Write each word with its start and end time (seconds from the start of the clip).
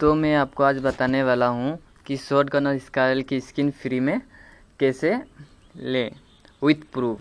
तो 0.00 0.14
मैं 0.14 0.34
आपको 0.36 0.62
आज 0.64 0.78
बताने 0.82 1.22
वाला 1.22 1.46
हूँ 1.48 1.78
कि 2.06 2.16
शॉर्ट 2.16 2.48
गन 2.50 2.66
और 2.66 2.78
स्कारल 2.78 3.22
की 3.22 3.38
स्किन 3.40 3.70
फ्री 3.72 4.00
में 4.00 4.20
कैसे 4.80 5.14
ले। 5.76 6.04
विथ 6.62 6.82
प्रूफ 6.92 7.20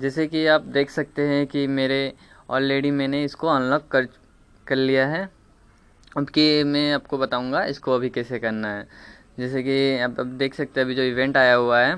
जैसे 0.00 0.26
कि 0.26 0.46
आप 0.46 0.60
देख 0.74 0.90
सकते 0.90 1.22
हैं 1.28 1.46
कि 1.46 1.66
मेरे 1.68 2.12
ऑलरेडी 2.50 2.90
मैंने 2.90 3.22
इसको 3.24 3.48
अनलॉक 3.48 3.86
कर 3.88 4.06
कर 4.66 4.76
लिया 4.76 5.06
है। 5.06 5.28
अब 6.16 6.28
कि 6.28 6.62
मैं 6.64 6.92
आपको 6.92 7.18
बताऊँगा 7.18 7.64
इसको 7.64 7.94
अभी 7.94 8.10
कैसे 8.10 8.38
करना 8.38 8.68
है। 8.68 8.86
जैसे 9.38 9.62
कि 9.62 9.98
आप 9.98 10.20
अब 10.20 10.36
देख 10.38 10.54
सकते 10.54 10.80
हैं 10.80 10.84
अभी 10.86 10.94
जो 10.94 11.02
इवेंट 11.02 11.36
आया 11.36 11.54
हुआ 11.54 11.80
है 11.80 11.96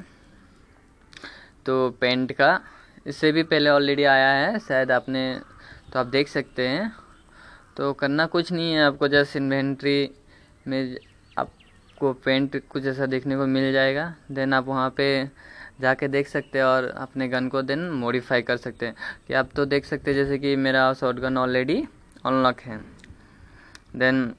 तो 1.67 1.91
पेंट 2.01 2.33
का, 2.33 2.61
इससे 3.07 3.33
भी 3.33 3.43
पहले 3.45 3.71
ऑलरेडी 3.71 4.05
आया 4.05 4.33
है, 4.33 4.59
शायद 4.59 4.91
आपने 4.91 5.41
तो 5.93 5.99
आप 5.99 6.07
देख 6.09 6.29
सकते 6.29 6.69
हैं। 6.69 6.93
तो 7.77 7.93
करना 7.93 8.27
कुछ 8.27 8.53
नहीं 8.53 8.73
है, 8.73 8.83
आपको 8.85 9.09
जस्ट 9.09 9.37
इन्वेंट्री 9.37 10.11
में 10.69 10.97
आपको 11.39 12.13
पेंट 12.13 12.63
कुछ 12.69 12.87
ऐसा 12.87 13.07
देखने 13.07 13.37
को 13.37 13.47
मिल 13.47 13.73
जाएगा। 13.73 14.15
देन 14.31 14.53
आप 14.55 14.67
वहाँ 14.67 14.91
पे 14.91 15.07
जाके 15.81 16.09
देख 16.09 16.29
सकते 16.29 16.59
हैं 16.59 16.65
और 16.67 16.85
अपने 16.85 17.29
गन 17.29 17.49
को 17.49 17.63
देन 17.63 17.91
मॉडिफाई 17.91 18.43
कर 18.43 18.57
सकते 18.57 18.87
हैं। 18.87 18.95
कि 19.29 19.35
आप 19.35 19.49
तो 19.57 19.65
देख 19.65 19.85
सकते 19.85 20.11
हैं, 20.11 20.19
जैसे 20.19 20.39
कि 20.39 20.57
मेरा 20.57 20.93
शॉर्ट 20.95 21.19
गन 21.19 21.39
ऑलरेडी 21.39 21.85
अनलॉक 22.27 22.61
है। 22.61 22.81
देन 23.97 24.35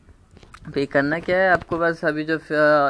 पे 0.73 0.85
करना 0.85 1.19
क्या 1.19 1.37
है, 1.37 1.49
आपको 1.49 1.77
बस 1.77 2.05
अभी 2.05 2.23
जो 2.23 2.39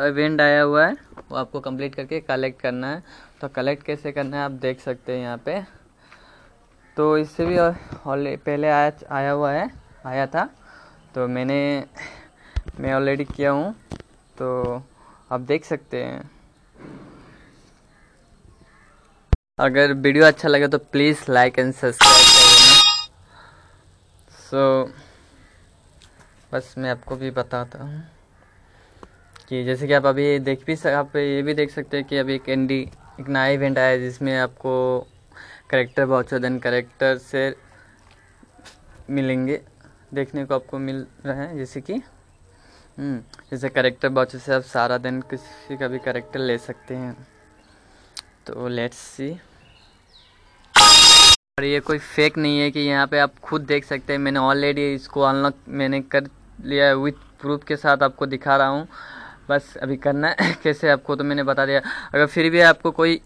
इवेंट 0.07 0.41
आया 0.41 0.61
हुआ 0.61 0.85
है, 0.87 0.93
वो 1.29 1.35
आपको 1.35 1.59
कंप्लीट 1.59 1.95
करके 1.95 2.19
कलेक्ट 2.19 2.61
करना 2.61 2.91
है। 2.91 3.03
तो 3.41 3.47
कलेक्ट 3.47 3.83
कैसे 3.83 4.11
करना 4.11 4.37
है, 4.37 4.43
आप 4.43 4.51
देख 4.51 4.79
सकते 4.79 5.13
हैं 5.13 5.19
यहाँ 5.19 5.37
पे। 5.37 5.61
तो 6.97 7.17
इससे 7.17 7.45
भी 7.45 7.55
पहले 8.37 8.67
आया 8.67 8.91
आया 9.11 9.31
हुआ 9.31 9.51
है। 9.51 9.82
आया 10.05 10.25
था। 10.27 10.45
तो 11.15 11.27
मैंने, 11.27 11.85
मैं 12.79 12.93
ऑलरेडी 12.93 13.25
किया 13.25 13.51
हूँ। 13.51 13.73
तो 14.37 14.83
आप 15.31 15.41
देख 15.41 15.65
सकते 15.65 16.03
हैं। 16.03 16.29
अगर 19.59 19.93
वीडियो 19.93 20.25
अच्छा 20.25 20.49
लगे 20.49 20.67
तो 20.67 20.77
प्लीज़ 20.77 21.19
लाइक 21.29 21.59
एंड 21.59 21.73
सब्सक्राइब 21.73 22.25
कर। 22.25 22.71
सो 24.39 24.83
बस 26.53 26.73
मैं 26.77 26.89
आपको 26.91 27.15
भी 27.15 27.31
बताता 27.31 27.83
हूँ 27.83 28.03
कि 29.49 29.63
जैसे 29.63 29.87
कि 29.87 29.93
आप 29.93 30.05
अभी 30.05 30.39
देख 30.39 30.65
भी 30.65 30.75
सक 30.75 30.87
आप 30.87 31.15
ये 31.15 31.41
भी 31.41 31.53
देख 31.53 31.71
सकते 31.71 31.97
हैं 31.97 32.05
कि 32.07 32.17
अभी 32.17 32.35
एक 32.35 32.49
एंडी 32.49 32.79
एक 33.19 33.27
नया 33.27 33.47
इवेंट 33.47 33.77
आया 33.77 33.97
जिसमें 33.97 34.37
आपको 34.39 34.73
करेक्टर 35.69 36.05
बहुत 36.05 36.33
देन 36.33 36.59
करेक्टर 36.59 37.17
से 37.17 37.53
मिलेंगे। 39.09 39.61
देखने 40.13 40.45
को 40.45 40.55
आपको 40.55 40.79
मिल 40.79 41.05
रहे 41.25 41.35
हैं 41.37 41.57
जैसे 41.57 41.81
कि 41.81 41.93
हम्म, 41.93 43.17
जैसे 43.51 43.69
करेक्टर 43.69 44.09
बॉक्स 44.09 44.43
से 44.43 44.53
आप 44.53 44.61
सारा 44.63 44.97
दिन 44.97 45.21
किसी 45.21 45.77
का 45.77 45.87
भी 45.87 45.99
करेक्टर 45.99 46.39
ले 46.39 46.57
सकते 46.57 46.95
हैं। 46.95 47.15
तो 48.47 48.67
लेट्स 48.67 48.97
सी 48.97 49.31
और 51.57 51.63
ये 51.63 51.79
कोई 51.79 51.97
फेक 51.97 52.37
नहीं 52.37 52.59
है 52.59 52.69
कि 52.71 52.79
यहाँ 52.79 53.07
पे 53.07 53.19
आप 53.19 53.37
खुद 53.43 53.61
देख 53.61 53.85
सकते 53.85 54.13
हैं। 54.13 54.19
मैंने 54.19 54.39
ऑलरेडी 54.39 54.93
इसको 54.93 55.21
अनलॉक 55.21 55.55
मैंने 55.67 56.01
कर 56.01 56.27
लिया 56.61 56.85
है 56.85 56.95
विथ 56.95 57.13
प्रूफ 57.41 57.63
के 57.63 57.75
साथ 57.75 58.03
आपको 58.03 58.25
दिखा 58.25 58.55
रहा 58.57 58.67
हूँ। 58.67 58.87
बस 59.49 59.75
अभी 59.77 59.97
करना 59.97 60.27
है। 60.29 60.53
कैसे 60.63 60.89
आपको 60.89 61.15
तो 61.15 61.23
मैंने 61.23 61.43
बता 61.43 61.65
दिया। 61.65 61.81
अगर 62.13 62.25
फिर 62.25 62.49
भी 62.51 62.59
आपको 62.61 62.91
कोई 62.91 63.21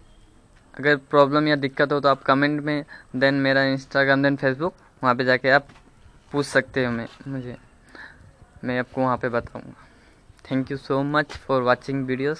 अगर 0.74 0.96
प्रॉब्लम 1.10 1.48
या 1.48 1.56
दिक्कत 1.56 1.92
हो 1.92 2.00
तो 2.00 2.08
आप 2.08 2.22
कमेंट 2.22 2.60
में 2.64 2.84
देन 3.16 3.34
मेरा 3.34 3.62
इंस्टाग्राम 3.64 4.22
देन 4.22 4.36
फेसबुक 4.36 4.74
वहाँ 5.02 5.14
पे 5.14 5.24
जाके 5.24 5.50
आप 5.50 5.68
पूछ 6.32 6.46
सकते 6.46 6.84
हो 6.84 6.92
मैं, 6.92 7.08
मुझे। 7.28 7.56
मैं 8.64 8.78
आपको 8.78 9.00
वहाँ 9.00 9.16
पे 9.16 9.28
बताऊँगा। 9.28 9.86
Thank 10.50 10.70
you 10.70 10.76
so 10.76 11.02
much 11.02 11.32
for 11.32 11.62
watching 11.62 12.06
videos 12.06 12.38